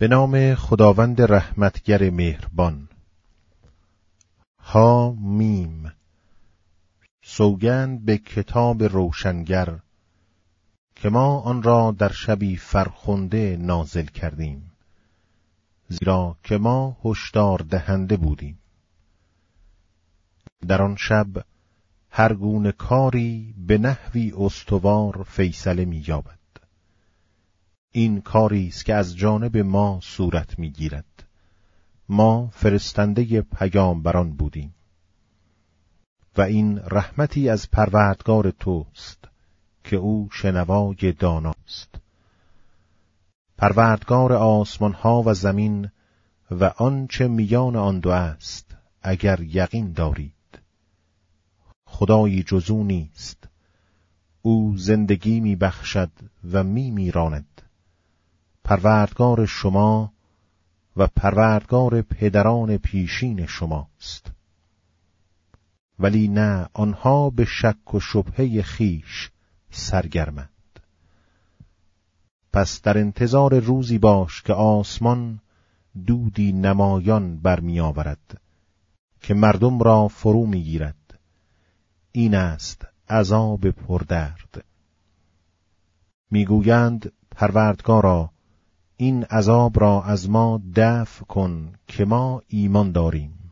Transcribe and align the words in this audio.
به 0.00 0.08
نام 0.08 0.54
خداوند 0.54 1.22
رحمتگر 1.22 2.10
مهربان. 2.10 2.88
ها 4.58 5.16
میم. 5.20 5.92
سوگند 7.22 8.04
به 8.04 8.18
کتاب 8.18 8.82
روشنگر 8.82 9.78
که 10.96 11.08
ما 11.08 11.40
آن 11.40 11.62
را 11.62 11.94
در 11.98 12.12
شبی 12.12 12.56
فرخنده 12.56 13.56
نازل 13.60 14.04
کردیم 14.04 14.72
زیرا 15.88 16.36
که 16.42 16.58
ما 16.58 16.96
هشدار 17.04 17.58
دهنده 17.58 18.16
بودیم. 18.16 18.58
در 20.68 20.82
آن 20.82 20.96
شب 20.96 21.26
هر 22.10 22.34
گونه 22.34 22.72
کاری 22.72 23.54
به 23.66 23.78
نحوی 23.78 24.32
استوار 24.36 25.22
فیصله 25.22 25.84
می‌یابد. 25.84 26.39
این 27.92 28.20
کاری 28.20 28.68
است 28.68 28.84
که 28.84 28.94
از 28.94 29.16
جانب 29.16 29.56
ما 29.56 30.00
صورت 30.02 30.58
می‌گیرد. 30.58 31.24
ما 32.08 32.50
فرستنده 32.52 33.42
پیامبران 33.42 34.32
بودیم. 34.32 34.74
و 36.36 36.42
این 36.42 36.78
رحمتی 36.78 37.48
از 37.48 37.70
پروردگار 37.70 38.50
توست 38.50 39.24
که 39.84 39.96
او 39.96 40.28
شنوای 40.32 41.12
داناست 41.18 41.94
پروردگار 43.58 44.32
آسمان 44.32 44.92
ها 44.92 45.22
و 45.26 45.34
زمین 45.34 45.90
و 46.50 46.64
آنچه 46.64 47.28
میان 47.28 47.76
آن 47.76 48.00
دو 48.00 48.10
است 48.10 48.76
اگر 49.02 49.40
یقین 49.40 49.92
دارید. 49.92 50.32
خدایی 51.84 52.42
جزو 52.42 52.84
نیست. 52.84 53.48
او 54.42 54.76
زندگی 54.76 55.40
می 55.40 55.56
بخشد 55.56 56.10
و 56.52 56.64
می 56.64 56.90
میراند. 56.90 57.62
پروردگار 58.70 59.46
شما 59.46 60.12
و 60.96 61.06
پروردگار 61.06 62.02
پدران 62.02 62.76
پیشین 62.76 63.46
شماست. 63.46 64.30
ولی 65.98 66.28
نه 66.28 66.68
آنها 66.72 67.30
به 67.30 67.44
شک 67.44 67.94
و 67.94 68.00
شبهه 68.00 68.62
خیش 68.62 69.30
سرگرمند. 69.70 70.80
پس 72.52 72.82
در 72.82 72.98
انتظار 72.98 73.58
روزی 73.58 73.98
باش 73.98 74.42
که 74.42 74.52
آسمان 74.52 75.40
دودی 76.06 76.52
نمایان 76.52 77.38
برمیآورد 77.38 78.40
که 79.20 79.34
مردم 79.34 79.78
را 79.78 80.08
فرو 80.08 80.46
می‌گیرد. 80.46 81.18
این 82.12 82.34
است 82.34 82.86
عذاب 83.08 83.70
پردرد. 83.70 84.64
می‌گویند 86.30 87.12
پروردگارا 87.30 88.30
این 89.00 89.24
عذاب 89.24 89.80
را 89.80 90.02
از 90.02 90.30
ما 90.30 90.62
دفع 90.76 91.24
کن 91.24 91.72
که 91.86 92.04
ما 92.04 92.42
ایمان 92.48 92.92
داریم. 92.92 93.50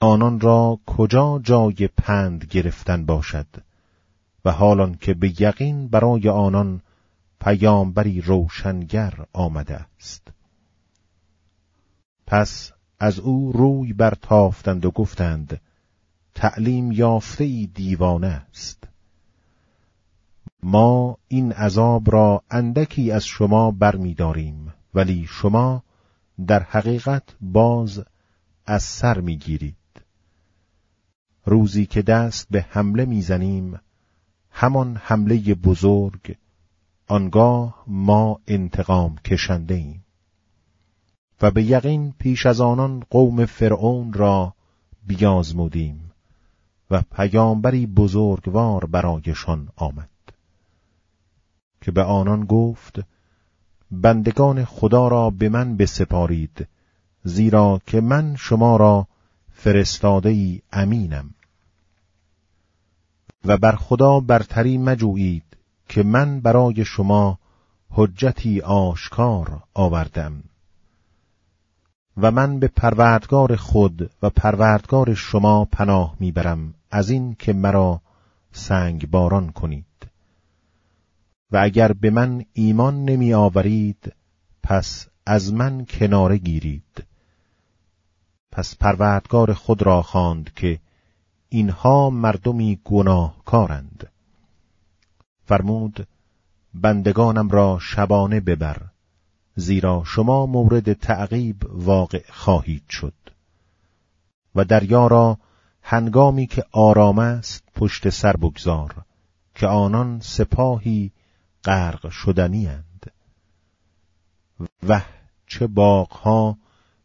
آنان 0.00 0.40
را 0.40 0.78
کجا 0.86 1.40
جای 1.42 1.88
پند 1.96 2.44
گرفتن 2.44 3.06
باشد؟ 3.06 3.46
و 4.44 4.50
حالان 4.50 4.94
که 4.94 5.14
به 5.14 5.42
یقین 5.42 5.88
برای 5.88 6.28
آنان 6.28 6.80
پیامبری 7.40 8.20
روشنگر 8.20 9.26
آمده 9.32 9.74
است. 9.74 10.28
پس 12.26 12.72
از 12.98 13.18
او 13.18 13.52
روی 13.52 13.92
برتافتند 13.92 14.84
و 14.84 14.90
گفتند 14.90 15.60
تعلیم 16.34 16.92
یافته 16.92 17.44
ای 17.44 17.66
دیوانه 17.66 18.26
است. 18.50 18.91
ما 20.62 21.18
این 21.28 21.52
عذاب 21.52 22.10
را 22.10 22.42
اندکی 22.50 23.10
از 23.10 23.24
شما 23.24 23.70
برمیداریم 23.70 24.72
ولی 24.94 25.26
شما 25.28 25.82
در 26.46 26.62
حقیقت 26.62 27.22
باز 27.40 28.04
از 28.66 28.82
سر 28.82 29.20
می‌گیرید. 29.20 29.76
روزی 31.44 31.86
که 31.86 32.02
دست 32.02 32.46
به 32.50 32.66
حمله 32.70 33.04
می‌زنیم 33.04 33.80
همان 34.50 34.96
حمله 35.02 35.54
بزرگ 35.54 36.36
آنگاه 37.08 37.84
ما 37.86 38.40
انتقام 38.46 39.16
کشنده 39.16 39.74
ایم 39.74 40.04
و 41.42 41.50
به 41.50 41.62
یقین 41.62 42.14
پیش 42.18 42.46
از 42.46 42.60
آنان 42.60 43.02
قوم 43.10 43.44
فرعون 43.44 44.12
را 44.12 44.54
بیازمودیم 45.06 46.10
و 46.90 47.02
پیامبری 47.12 47.86
بزرگوار 47.86 48.86
برایشان 48.86 49.68
آمد. 49.76 50.11
که 51.82 51.90
به 51.90 52.02
آنان 52.02 52.44
گفت 52.44 53.00
بندگان 53.90 54.64
خدا 54.64 55.08
را 55.08 55.30
به 55.30 55.48
من 55.48 55.76
بسپارید 55.76 56.68
زیرا 57.24 57.80
که 57.86 58.00
من 58.00 58.36
شما 58.36 58.76
را 58.76 59.06
فرستاده 59.52 60.28
ای 60.28 60.60
امینم. 60.72 61.34
و 63.44 63.56
بر 63.56 63.76
خدا 63.76 64.20
برتری 64.20 64.78
مجویید 64.78 65.44
که 65.88 66.02
من 66.02 66.40
برای 66.40 66.84
شما 66.84 67.38
حجتی 67.90 68.60
آشکار 68.60 69.62
آوردم. 69.74 70.42
و 72.16 72.30
من 72.30 72.58
به 72.58 72.68
پروردگار 72.68 73.56
خود 73.56 74.10
و 74.22 74.30
پروردگار 74.30 75.14
شما 75.14 75.64
پناه 75.64 76.16
می‌برم 76.20 76.74
از 76.90 77.10
این 77.10 77.36
که 77.38 77.52
مرا 77.52 78.00
سنگ 78.52 79.10
باران 79.10 79.52
کنید. 79.52 79.91
و 81.52 81.56
اگر 81.56 81.92
به 81.92 82.10
من 82.10 82.44
ایمان 82.52 83.04
نمی 83.04 83.34
آورید 83.34 84.12
پس 84.62 85.08
از 85.26 85.52
من 85.52 85.84
کناره 85.84 86.38
گیرید. 86.38 87.04
پس 88.52 88.76
پروردگار 88.76 89.52
خود 89.52 89.82
را 89.82 90.02
خواند 90.02 90.54
که 90.54 90.80
اینها 91.48 92.10
مردمی 92.10 92.80
گناهکارند. 92.84 94.10
فرمود 95.44 96.06
بندگانم 96.74 97.48
را 97.48 97.78
شبانه 97.80 98.40
ببر 98.40 98.82
زیرا 99.54 100.02
شما 100.06 100.46
مورد 100.46 100.92
تعقیب 100.92 101.56
واقع 101.68 102.22
خواهید 102.30 102.84
شد. 102.88 103.14
و 104.54 104.64
دریا 104.64 105.06
را 105.06 105.38
هنگامی 105.82 106.46
که 106.46 106.64
آرام 106.72 107.18
است 107.18 107.62
پشت 107.74 108.08
سر 108.08 108.36
بگذار 108.36 108.94
که 109.54 109.66
آنان 109.66 110.20
سپاهی 110.20 111.12
غرق 111.64 112.10
شدنی 112.10 112.66
اند 112.66 113.12
و 114.88 115.00
چه 115.46 115.66
باغها 115.66 116.58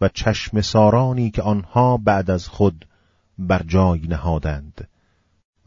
و 0.00 0.08
چشم 0.08 0.60
سارانی 0.60 1.30
که 1.30 1.42
آنها 1.42 1.96
بعد 1.96 2.30
از 2.30 2.48
خود 2.48 2.88
بر 3.38 3.62
جای 3.62 4.00
نهادند 4.00 4.88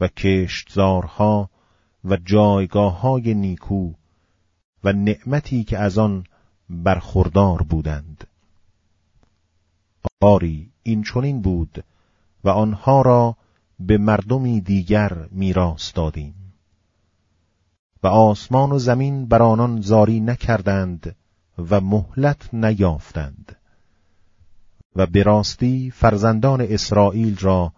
و 0.00 0.08
کشتزارها 0.08 1.50
و 2.04 2.16
جایگاه 2.16 3.00
های 3.00 3.34
نیکو 3.34 3.92
و 4.84 4.92
نعمتی 4.92 5.64
که 5.64 5.78
از 5.78 5.98
آن 5.98 6.24
برخوردار 6.70 7.62
بودند. 7.62 8.26
آری 10.20 10.70
این 10.82 11.02
چنین 11.02 11.42
بود 11.42 11.84
و 12.44 12.48
آنها 12.48 13.02
را 13.02 13.36
به 13.80 13.98
مردمی 13.98 14.60
دیگر 14.60 15.28
میراث 15.30 15.92
دادیم. 15.94 16.45
و 18.06 18.08
آسمان 18.08 18.72
و 18.72 18.78
زمین 18.78 19.26
بر 19.26 19.42
آنان 19.42 19.80
زاری 19.80 20.20
نکردند 20.20 21.16
و 21.58 21.80
مهلت 21.80 22.54
نیافتند. 22.54 23.56
و 24.96 25.06
به 25.06 25.22
راستی 25.22 25.90
فرزندان 25.90 26.60
اسرائیل 26.60 27.38
را 27.38 27.72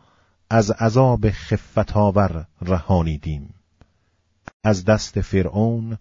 از 0.50 0.70
عذاب 0.70 1.30
خفتاور 1.30 2.46
رهانیدیم. 2.62 3.54
از 4.64 4.84
دست 4.84 5.20
فرعون 5.20 5.98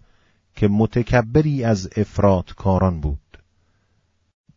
که 0.54 0.68
متکبری 0.68 1.64
از 1.64 1.88
افراد 1.96 2.54
کاران 2.54 3.00
بود. 3.00 3.38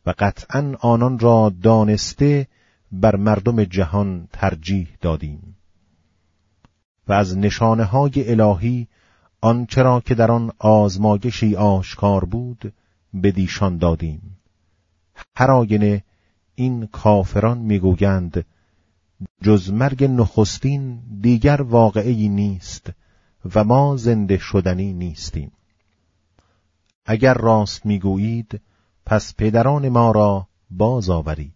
و 0.05 0.13
قطعا 0.19 0.75
آنان 0.79 1.19
را 1.19 1.53
دانسته 1.61 2.47
بر 2.91 3.15
مردم 3.15 3.63
جهان 3.63 4.27
ترجیح 4.33 4.97
دادیم. 5.01 5.55
و 7.07 7.13
از 7.13 7.37
نشانه 7.37 7.83
های 7.83 8.31
الهی 8.31 8.87
آنچرا 9.41 9.99
که 9.99 10.15
در 10.15 10.31
آن 10.31 10.51
آزمایشی 10.59 11.55
آشکار 11.55 12.25
بود 12.25 12.73
بدیشان 13.23 13.77
دادیم. 13.77 14.37
هر 15.35 15.51
آینه 15.51 16.03
این 16.55 16.85
کافران 16.85 17.57
می‌گویند 17.57 18.45
جز 19.41 19.71
مرگ 19.71 20.03
نخستین 20.03 20.99
دیگر 21.21 21.61
واقعی 21.61 22.29
نیست 22.29 22.91
و 23.55 23.63
ما 23.63 23.97
زنده 23.97 24.37
شدنی 24.37 24.93
نیستیم. 24.93 25.51
اگر 27.05 27.33
راست 27.33 27.85
می‌گویید 27.85 28.61
پس 29.05 29.35
پدران 29.35 29.89
ما 29.89 30.11
را 30.11 30.47
باز 30.71 31.09
آورید. 31.09 31.53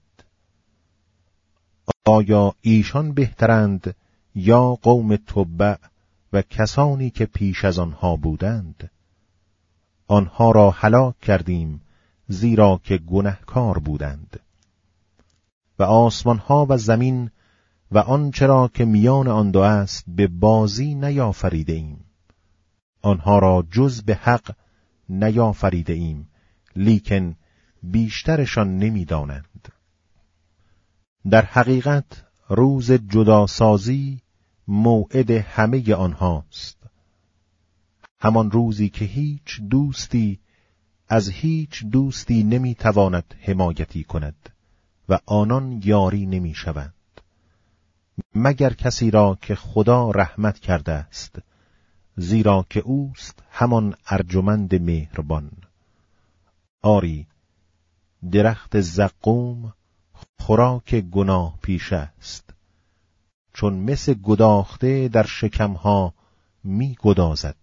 آیا 2.06 2.56
ایشان 2.62 3.12
بهترند 3.14 3.96
یا 4.36 4.76
قوم 4.82 5.16
تبع 5.16 5.76
و 6.36 6.42
کسانی 6.42 7.10
که 7.10 7.26
پیش 7.26 7.66
از 7.66 7.80
آنها 7.80 8.16
بودند 8.16 8.92
آنها 10.08 10.52
را 10.52 10.72
هلاک 10.72 11.20
کردیم 11.20 11.82
زیرا 12.28 12.82
که 12.84 12.98
گنهکار 12.98 13.80
بودند. 13.80 14.40
و 15.80 15.84
آسمانها 15.84 16.66
و 16.70 16.78
زمین 16.78 17.32
و 17.92 17.98
آنچه 17.98 18.46
را 18.46 18.68
که 18.74 18.86
میان 18.86 19.28
آن 19.28 19.52
دو 19.52 19.60
است 19.60 20.04
به 20.08 20.28
بازی 20.28 20.96
نیافریده 20.96 21.74
ایم 21.74 22.06
آنها 23.02 23.40
را 23.40 23.68
جز 23.72 24.02
به 24.02 24.16
حق 24.16 24.56
نیافریده 25.10 25.94
ایم 25.94 26.28
لیکن 26.76 27.36
بیشترشان 27.84 28.78
نمی‌دانند. 28.78 29.72
در 31.30 31.46
حقیقت 31.46 32.24
روز 32.50 32.92
جداسازی 32.92 34.22
موعد 34.68 35.32
همه 35.32 35.94
آنهاست. 35.94 36.78
همان 38.20 38.52
روزی 38.52 38.90
که 38.90 39.06
هیچ 39.06 39.62
دوستی 39.62 40.40
از 41.08 41.30
هیچ 41.30 41.86
دوستی 41.86 42.44
نمی‌تواند 42.44 43.36
حمایتی 43.40 44.04
کند 44.04 44.50
و 45.10 45.20
آنان 45.26 45.82
یاری 45.86 46.26
نمی‌شوند. 46.26 46.94
مگر 48.36 48.74
کسی 48.74 49.12
را 49.12 49.38
که 49.42 49.56
خدا 49.56 50.12
رحمت 50.12 50.60
کرده 50.60 50.92
است 50.92 51.40
زیرا 52.18 52.66
که 52.70 52.80
اوست 52.80 53.44
همان 53.52 53.96
ارجمند 54.10 54.76
مهربان. 54.76 55.52
آری 56.82 57.28
درخت 58.32 58.82
زقوم 58.82 59.74
خوراک 60.40 60.96
گناه 60.96 61.60
پیش 61.62 61.94
است. 61.94 62.45
چون 63.56 63.74
مس 63.74 64.10
گداخته 64.10 65.08
در 65.08 65.26
شکمها 65.26 66.14
می 66.64 66.98
گدازد 67.02 67.56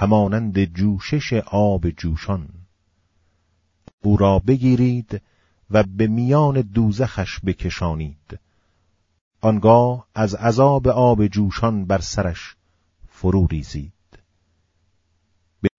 همانند 0.00 0.64
جوشش 0.64 1.32
آب 1.46 1.90
جوشان. 1.90 2.48
او 4.04 4.16
را 4.16 4.38
بگیرید 4.38 5.22
و 5.70 5.82
به 5.82 6.06
میان 6.06 6.60
دوزخش 6.60 7.40
بکشانید. 7.40 8.38
آنگاه 9.40 10.06
از 10.14 10.34
عذاب 10.34 10.88
آب 10.88 11.26
جوشان 11.26 11.84
بر 11.84 12.00
سرش 12.00 12.56
فرو 13.08 13.46
ریزید. 13.46 13.92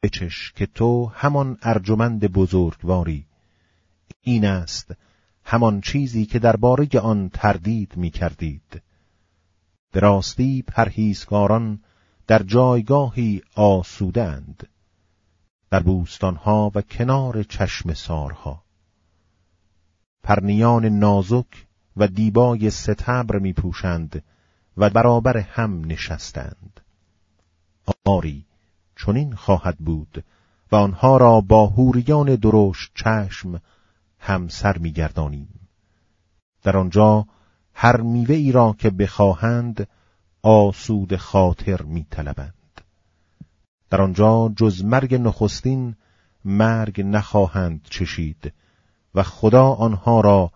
بچش 0.03 0.51
که 0.55 0.65
تو 0.65 1.05
همان 1.05 1.57
ارجمند 1.61 2.27
بزرگواری 2.27 3.25
این 4.21 4.45
است 4.45 4.91
همان 5.45 5.81
چیزی 5.81 6.25
که 6.25 6.39
درباره 6.39 6.99
آن 6.99 7.29
تردید 7.29 7.97
می 7.97 8.09
کردید 8.09 8.81
به 9.93 9.99
راستی 9.99 10.61
پرهیزگاران 10.61 11.79
در 12.27 12.43
جایگاهی 12.43 13.41
آسودند 13.55 14.67
در 15.69 15.79
بوستانها 15.79 16.71
و 16.75 16.81
کنار 16.81 17.43
چشم 17.43 17.93
سارها. 17.93 18.63
پرنیان 20.23 20.85
نازک 20.85 21.67
و 21.97 22.07
دیبای 22.07 22.69
ستبر 22.69 23.39
می 23.39 23.53
پوشند 23.53 24.23
و 24.77 24.89
برابر 24.89 25.37
هم 25.37 25.85
نشستند. 25.85 26.79
آری 28.05 28.45
چنین 28.95 29.35
خواهد 29.35 29.77
بود 29.77 30.23
و 30.71 30.75
آنها 30.75 31.17
را 31.17 31.41
با 31.41 31.67
هوریان 31.67 32.35
درشت 32.35 32.91
چشم 32.95 33.61
همسر 34.19 34.77
میگردانیم. 34.77 35.67
در 36.63 36.77
آنجا 36.77 37.25
هر 37.73 38.01
میوه 38.01 38.35
ای 38.35 38.51
را 38.51 38.75
که 38.79 38.89
بخواهند 38.89 39.87
آسود 40.41 41.15
خاطر 41.15 41.81
میطلبند. 41.81 42.81
در 43.89 44.01
آنجا 44.01 44.53
جز 44.55 44.83
مرگ 44.83 45.15
نخستین 45.15 45.95
مرگ 46.45 47.01
نخواهند 47.01 47.87
چشید 47.89 48.53
و 49.15 49.23
خدا 49.23 49.67
آنها 49.73 50.21
را 50.21 50.51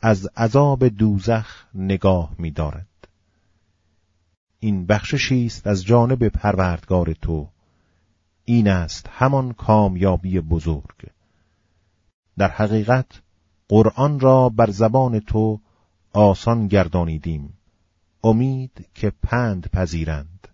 از 0.00 0.26
عذاب 0.36 0.88
دوزخ 0.88 1.64
نگاه 1.74 2.30
می‌دارد. 2.38 2.86
این 4.60 4.86
بخششی 4.86 5.46
است 5.46 5.66
از 5.66 5.84
جانب 5.84 6.28
پروردگار 6.28 7.12
تو. 7.12 7.48
این 8.44 8.68
است 8.68 9.08
همان 9.12 9.52
کامیابی 9.52 10.40
بزرگ. 10.40 11.10
در 12.38 12.50
حقیقت 12.50 13.06
قرآن 13.68 14.20
را 14.20 14.48
بر 14.48 14.70
زبان 14.70 15.20
تو 15.20 15.60
آسان 16.16 16.68
گردانیدیم. 16.68 17.58
امید 18.24 18.88
که 18.94 19.12
پند 19.22 19.70
پذیرند. 19.70 20.48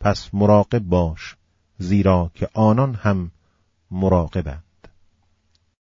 پس 0.00 0.34
مراقب 0.34 0.78
باش 0.78 1.36
زیرا 1.78 2.30
که 2.34 2.48
آنان 2.54 2.94
هم 2.94 3.30
مراقبند. 3.90 4.65